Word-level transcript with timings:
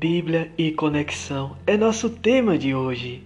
Bíblia 0.00 0.50
e 0.56 0.72
conexão 0.72 1.58
é 1.66 1.76
nosso 1.76 2.08
tema 2.08 2.56
de 2.56 2.74
hoje. 2.74 3.22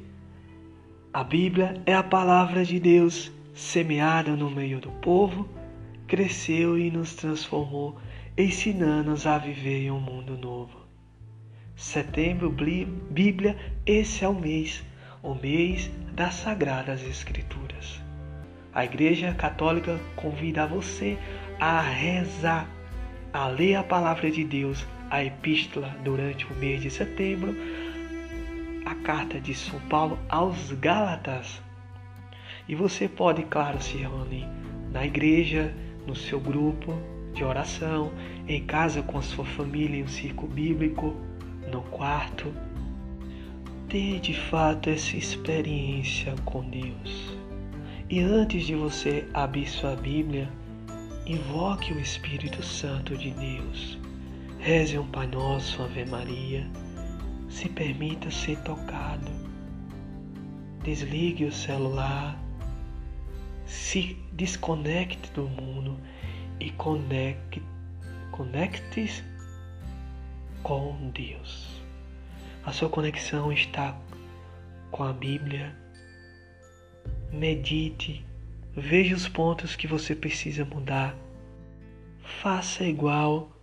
A 1.12 1.22
Bíblia 1.22 1.81
é 1.87 1.95
a 1.95 2.03
palavra 2.03 2.65
de 2.65 2.81
Deus 2.81 3.31
semeada 3.54 4.35
no 4.35 4.51
meio 4.51 4.81
do 4.81 4.90
povo, 4.90 5.49
cresceu 6.08 6.76
e 6.76 6.90
nos 6.90 7.15
transformou, 7.15 7.97
ensinando-nos 8.37 9.24
a 9.24 9.38
viver 9.38 9.85
em 9.85 9.92
um 9.92 10.01
mundo 10.01 10.37
novo. 10.37 10.76
Setembro, 11.76 12.51
Bíblia, 12.51 13.56
esse 13.87 14.25
é 14.25 14.29
o 14.29 14.35
mês, 14.35 14.83
o 15.22 15.33
mês 15.33 15.88
das 16.12 16.34
Sagradas 16.34 17.06
Escrituras. 17.06 18.02
A 18.73 18.84
Igreja 18.84 19.33
Católica 19.33 20.01
convida 20.16 20.66
você 20.66 21.16
a 21.61 21.80
rezar, 21.80 22.69
a 23.33 23.47
ler 23.47 23.77
a 23.77 23.84
palavra 23.84 24.29
de 24.29 24.43
Deus, 24.43 24.84
a 25.15 25.25
epístola 25.25 25.97
durante 26.03 26.45
o 26.45 26.57
mês 26.57 26.83
de 26.83 26.91
setembro, 26.91 27.55
a 28.85 28.97
carta 28.97 29.41
de 29.41 29.55
São 29.55 29.79
Paulo 29.83 30.19
aos 30.29 30.73
Gálatas. 30.73 31.63
E 32.69 32.75
você 32.75 33.09
pode, 33.09 33.45
claro, 33.45 33.81
se 33.81 33.97
reunir 33.97 34.45
na 34.91 35.07
igreja, 35.07 35.73
no 36.05 36.17
seu 36.17 36.41
grupo 36.41 36.99
de 37.33 37.45
oração, 37.45 38.11
em 38.49 38.65
casa 38.65 39.03
com 39.03 39.17
a 39.17 39.23
sua 39.23 39.45
família, 39.45 40.01
em 40.01 40.03
um 40.03 40.09
círculo 40.09 40.53
bíblico, 40.53 41.15
no 41.71 41.83
quarto. 41.83 42.53
Ter 43.89 44.19
de 44.19 44.35
fato 44.35 44.91
essa 44.91 45.17
experiência 45.17 46.35
com 46.45 46.69
Deus. 46.69 47.37
E 48.11 48.19
antes 48.19 48.67
de 48.67 48.75
você 48.75 49.29
abrir 49.33 49.69
sua 49.69 49.95
Bíblia, 49.95 50.49
invoque 51.25 51.93
o 51.93 52.01
Espírito 52.01 52.65
Santo 52.65 53.17
de 53.17 53.31
Deus. 53.31 54.04
Reze 54.65 54.98
um 54.98 55.07
Pai 55.07 55.27
Nosso, 55.27 55.83
Ave 55.83 56.07
Maria. 56.07 56.67
Se 57.51 57.69
permita 57.69 58.31
ser 58.31 58.57
tocado. 58.61 59.31
Desligue 60.83 61.45
o 61.45 61.53
celular. 61.53 62.43
Se 63.67 64.17
desconecte 64.33 65.31
do 65.33 65.43
mundo 65.43 66.01
e 66.59 66.71
conecte, 66.71 67.62
conecte 68.31 69.23
com 70.62 71.11
Deus. 71.11 71.83
A 72.65 72.73
sua 72.73 72.89
conexão 72.89 73.53
está 73.53 73.95
com 74.91 75.03
a 75.05 75.12
Bíblia. 75.12 75.77
Medite, 77.31 78.25
veja 78.75 79.15
os 79.15 79.28
pontos 79.28 79.77
que 79.77 79.87
você 79.87 80.15
precisa 80.15 80.65
mudar. 80.65 81.15
Faça 82.41 82.83
igual 82.83 83.53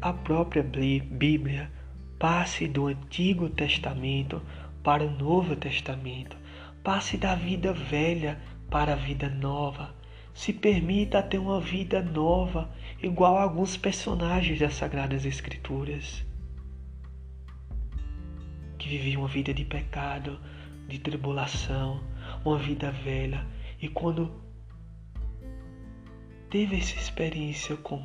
a 0.00 0.12
própria 0.12 0.62
Bíblia. 0.62 1.70
Passe 2.18 2.66
do 2.66 2.86
Antigo 2.86 3.48
Testamento 3.50 4.42
para 4.82 5.04
o 5.04 5.10
Novo 5.10 5.54
Testamento. 5.54 6.36
Passe 6.82 7.16
da 7.16 7.34
vida 7.34 7.72
velha 7.72 8.40
para 8.70 8.94
a 8.94 8.96
vida 8.96 9.28
nova. 9.28 9.94
Se 10.32 10.52
permita 10.52 11.22
ter 11.22 11.38
uma 11.38 11.60
vida 11.60 12.02
nova, 12.02 12.70
igual 13.02 13.36
a 13.38 13.42
alguns 13.42 13.76
personagens 13.76 14.58
das 14.58 14.74
Sagradas 14.74 15.24
Escrituras, 15.24 16.24
que 18.78 18.88
viviam 18.88 19.22
uma 19.22 19.28
vida 19.28 19.52
de 19.52 19.64
pecado, 19.64 20.38
de 20.88 20.98
tribulação, 20.98 22.02
uma 22.44 22.58
vida 22.58 22.90
velha, 22.90 23.46
e 23.80 23.88
quando 23.88 24.30
teve 26.50 26.76
essa 26.76 26.96
experiência 26.96 27.76
com 27.76 28.04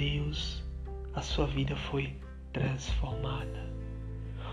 Deus, 0.00 0.64
a 1.14 1.20
sua 1.20 1.46
vida 1.46 1.76
foi 1.76 2.14
transformada. 2.54 3.70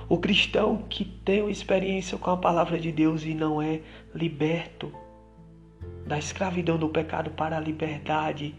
O 0.09 0.17
cristão 0.17 0.83
que 0.89 1.05
tem 1.05 1.41
uma 1.41 1.49
experiência 1.49 2.17
com 2.17 2.29
a 2.31 2.35
palavra 2.35 2.77
de 2.77 2.91
Deus 2.91 3.23
e 3.23 3.33
não 3.33 3.61
é 3.61 3.79
liberto 4.13 4.91
da 6.05 6.19
escravidão 6.19 6.77
do 6.77 6.89
pecado 6.89 7.31
para 7.31 7.55
a 7.55 7.61
liberdade 7.61 8.53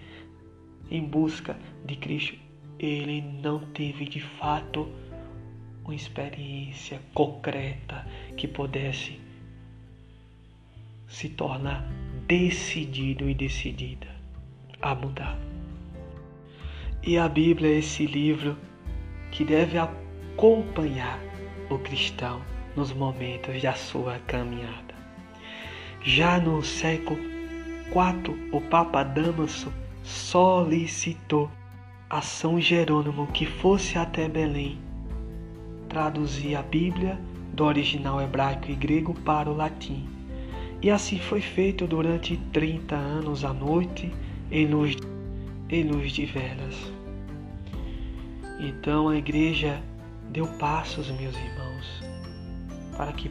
em 0.91 1.05
busca 1.05 1.59
de 1.85 1.95
Cristo, 1.95 2.39
ele 2.79 3.21
não 3.21 3.59
teve 3.59 4.07
de 4.07 4.21
fato 4.21 4.89
uma 5.85 5.95
experiência 5.95 7.03
concreta 7.13 8.07
que 8.35 8.49
pudesse 8.49 9.21
se 11.07 11.29
tornar 11.29 11.87
decidido 12.27 13.29
e 13.29 13.35
decidida 13.35 14.09
a 14.81 14.95
mudar. 14.95 15.48
E 17.03 17.17
a 17.17 17.29
Bíblia 17.29 17.71
é 17.71 17.79
esse 17.79 18.07
livro 18.07 18.57
que 19.31 19.45
deve 19.45 19.79
acompanhar 19.79 21.19
o 21.71 21.79
cristão 21.79 22.41
nos 22.77 22.93
momentos 22.93 23.63
da 23.63 23.73
sua 23.75 24.19
caminhada. 24.27 24.95
Já 26.03 26.39
no 26.39 26.63
século 26.63 27.19
4, 27.93 28.37
o 28.53 28.61
Papa 28.61 29.03
Damaso 29.03 29.73
solicitou 30.03 31.51
a 32.11 32.21
São 32.23 32.61
Jerônimo 32.61 33.27
que 33.29 33.47
fosse 33.47 33.99
até 33.99 34.29
Belém 34.29 34.79
traduzir 35.89 36.55
a 36.55 36.63
Bíblia 36.63 37.19
do 37.53 37.65
original 37.65 38.21
hebraico 38.21 38.71
e 38.71 38.75
grego 38.75 39.15
para 39.25 39.51
o 39.51 39.57
latim. 39.57 40.07
E 40.81 40.91
assim 40.91 41.19
foi 41.19 41.41
feito 41.41 41.87
durante 41.87 42.37
30 42.53 42.95
anos 42.95 43.45
à 43.45 43.53
noite 43.53 44.13
em 44.51 44.67
luz, 44.67 44.97
em 45.69 45.85
luz 45.85 46.13
de 46.13 46.25
velas. 46.27 46.93
Então 48.59 49.09
a 49.09 49.17
igreja 49.17 49.81
deu 50.31 50.47
passos, 50.59 51.09
meus 51.11 51.37
irmãos, 51.37 52.03
para 52.97 53.13
que, 53.13 53.31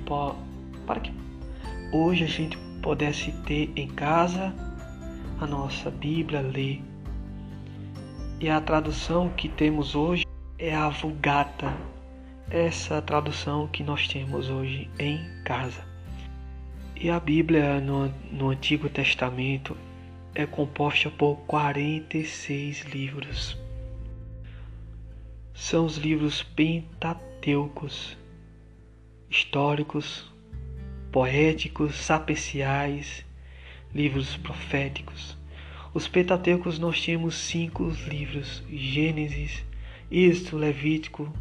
para 0.86 1.00
que 1.00 1.12
hoje 1.92 2.24
a 2.24 2.28
gente 2.28 2.58
pudesse 2.82 3.32
ter 3.44 3.72
em 3.76 3.88
casa 3.88 4.54
a 5.40 5.46
nossa 5.46 5.92
Bíblia, 5.92 6.42
ler. 6.42 6.82
E 8.40 8.50
a 8.50 8.62
tradução 8.62 9.30
que 9.30 9.50
temos 9.50 9.96
hoje 9.96 10.26
é 10.60 10.74
a 10.74 10.90
Vulgata, 10.90 11.76
essa 12.50 13.02
tradução 13.02 13.68
que 13.68 13.84
nós 13.84 14.08
temos 14.08 14.50
hoje 14.50 14.90
em 15.00 15.20
casa. 15.44 15.86
E 16.96 17.10
a 17.10 17.20
Bíblia 17.20 17.80
no, 17.80 18.12
no 18.32 18.50
Antigo 18.50 18.90
Testamento 18.90 19.76
é 20.38 20.46
composta 20.46 21.10
por 21.10 21.38
46 21.48 22.82
livros. 22.94 23.58
São 25.52 25.84
os 25.84 25.98
livros 25.98 26.44
pentateucos, 26.44 28.16
históricos, 29.28 30.32
poéticos, 31.12 31.96
sapeciais, 31.96 33.26
livros 33.92 34.38
proféticos. 34.38 35.36
Os 35.92 36.08
Pentateucos 36.08 36.78
nós 36.78 37.04
temos 37.04 37.34
cinco 37.34 37.92
livros: 38.08 38.62
Gênesis, 38.70 39.66
Êxodo, 40.12 40.58
Levítico, 40.58 41.34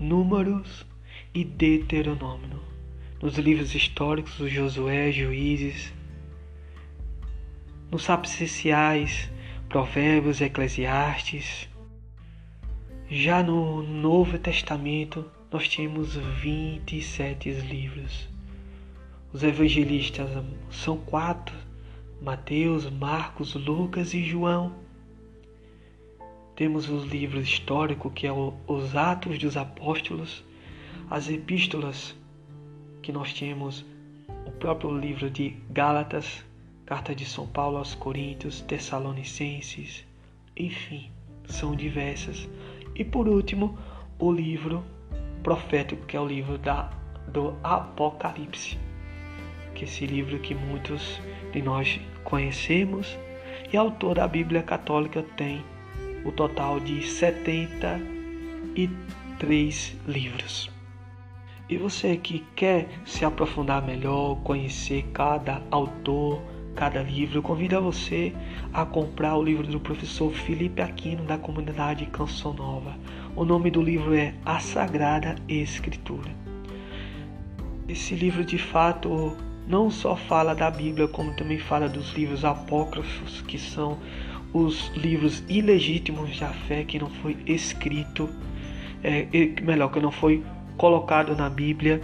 Números 0.00 0.84
e 1.32 1.44
Deuteronômio. 1.44 2.60
Nos 3.22 3.38
livros 3.38 3.76
históricos, 3.76 4.40
os 4.40 4.50
Josué, 4.50 5.12
Juízes, 5.12 5.92
nos 7.92 8.04
sapeciais, 8.04 9.30
Provérbios, 9.68 10.40
Eclesiastes. 10.40 11.68
Já 13.10 13.42
no 13.42 13.82
Novo 13.82 14.38
Testamento, 14.38 15.30
nós 15.50 15.68
temos 15.68 16.16
27 16.16 17.50
livros. 17.50 18.30
Os 19.30 19.42
evangelistas 19.42 20.30
são 20.70 20.96
quatro: 20.96 21.54
Mateus, 22.22 22.88
Marcos, 22.88 23.54
Lucas 23.54 24.14
e 24.14 24.24
João. 24.24 24.72
Temos 26.56 26.88
os 26.88 27.04
livros 27.04 27.44
históricos, 27.44 28.10
que 28.14 28.26
é 28.26 28.32
os 28.32 28.96
Atos 28.96 29.36
dos 29.36 29.54
Apóstolos, 29.54 30.42
as 31.10 31.28
epístolas, 31.28 32.16
que 33.02 33.12
nós 33.12 33.34
temos 33.34 33.84
o 34.46 34.50
próprio 34.52 34.96
livro 34.98 35.28
de 35.28 35.50
Gálatas, 35.70 36.42
Carta 36.92 37.14
de 37.14 37.24
São 37.24 37.46
Paulo 37.46 37.78
aos 37.78 37.94
Coríntios, 37.94 38.60
Tessalonicenses, 38.60 40.04
enfim, 40.54 41.10
são 41.46 41.74
diversas. 41.74 42.46
E 42.94 43.02
por 43.02 43.26
último, 43.26 43.78
o 44.18 44.30
livro 44.30 44.84
profético, 45.42 46.04
que 46.04 46.18
é 46.18 46.20
o 46.20 46.26
livro 46.26 46.58
da, 46.58 46.90
do 47.28 47.56
Apocalipse, 47.64 48.78
que 49.74 49.84
é 49.84 49.88
esse 49.88 50.04
livro 50.04 50.38
que 50.40 50.54
muitos 50.54 51.18
de 51.50 51.62
nós 51.62 51.98
conhecemos, 52.24 53.16
e 53.72 53.76
autor 53.78 54.16
da 54.16 54.28
Bíblia 54.28 54.62
Católica 54.62 55.24
tem 55.34 55.64
o 56.26 56.32
total 56.32 56.78
de 56.78 57.02
73 57.02 59.96
livros. 60.06 60.70
E 61.70 61.78
você 61.78 62.18
que 62.18 62.40
quer 62.54 62.86
se 63.06 63.24
aprofundar 63.24 63.80
melhor, 63.80 64.36
conhecer 64.42 65.06
cada 65.14 65.62
autor 65.70 66.52
cada 66.74 67.02
livro. 67.02 67.38
Eu 67.38 67.42
convido 67.42 67.76
a 67.76 67.80
você 67.80 68.32
a 68.72 68.84
comprar 68.84 69.36
o 69.36 69.42
livro 69.42 69.66
do 69.66 69.80
professor 69.80 70.32
Felipe 70.32 70.80
Aquino 70.82 71.24
da 71.24 71.38
comunidade 71.38 72.06
Canção 72.06 72.52
Nova. 72.52 72.94
O 73.36 73.44
nome 73.44 73.70
do 73.70 73.80
livro 73.80 74.14
é 74.14 74.34
A 74.44 74.58
Sagrada 74.60 75.36
Escritura. 75.48 76.30
Esse 77.88 78.14
livro 78.14 78.44
de 78.44 78.58
fato 78.58 79.36
não 79.66 79.90
só 79.90 80.16
fala 80.16 80.54
da 80.54 80.70
Bíblia, 80.70 81.08
como 81.08 81.34
também 81.34 81.58
fala 81.58 81.88
dos 81.88 82.12
livros 82.14 82.44
apócrifos, 82.44 83.42
que 83.42 83.58
são 83.58 83.98
os 84.52 84.88
livros 84.94 85.42
ilegítimos 85.48 86.38
da 86.38 86.48
fé 86.48 86.84
que 86.84 86.98
não 86.98 87.08
foi 87.08 87.36
escrito, 87.46 88.28
é, 89.02 89.26
melhor, 89.62 89.90
que 89.90 90.00
não 90.00 90.12
foi 90.12 90.42
colocado 90.76 91.34
na 91.34 91.48
Bíblia. 91.48 92.00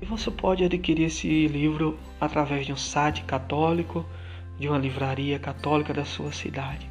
E 0.00 0.06
você 0.06 0.30
pode 0.30 0.64
adquirir 0.64 1.06
esse 1.06 1.46
livro 1.46 1.98
através 2.20 2.66
de 2.66 2.72
um 2.72 2.76
site 2.76 3.22
católico, 3.24 4.04
de 4.58 4.68
uma 4.68 4.78
livraria 4.78 5.38
católica 5.38 5.92
da 5.92 6.04
sua 6.04 6.32
cidade. 6.32 6.88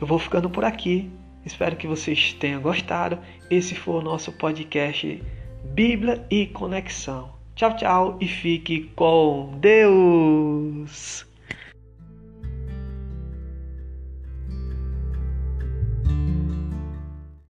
Eu 0.00 0.06
vou 0.06 0.18
ficando 0.18 0.48
por 0.50 0.64
aqui. 0.64 1.10
Espero 1.44 1.76
que 1.76 1.86
vocês 1.86 2.32
tenham 2.34 2.60
gostado. 2.60 3.18
Esse 3.50 3.74
foi 3.74 3.96
o 3.96 4.02
nosso 4.02 4.32
podcast 4.32 5.22
Bíblia 5.64 6.26
e 6.30 6.46
Conexão. 6.46 7.34
Tchau, 7.54 7.76
tchau 7.76 8.16
e 8.20 8.28
fique 8.28 8.90
com 8.94 9.56
Deus! 9.60 11.35